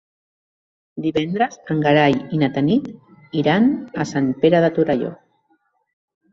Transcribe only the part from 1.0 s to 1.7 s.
Divendres